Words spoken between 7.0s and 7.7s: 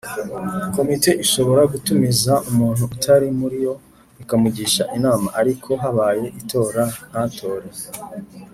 ntatore